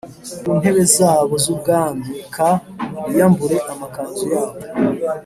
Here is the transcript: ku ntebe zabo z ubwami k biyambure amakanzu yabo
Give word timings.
ku 0.43 0.49
ntebe 0.59 0.83
zabo 0.95 1.35
z 1.43 1.45
ubwami 1.53 2.05
k 2.33 2.35
biyambure 3.09 3.57
amakanzu 3.71 4.23
yabo 4.33 4.57